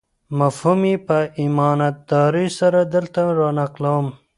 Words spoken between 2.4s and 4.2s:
سره دلته رانقلوم.